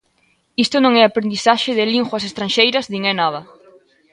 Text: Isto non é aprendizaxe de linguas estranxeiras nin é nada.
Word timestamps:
Isto 0.63 0.77
non 0.81 0.93
é 1.01 1.03
aprendizaxe 1.05 1.71
de 1.77 1.89
linguas 1.93 2.23
estranxeiras 2.29 2.85
nin 2.91 3.01
é 3.11 3.13
nada. 3.21 3.41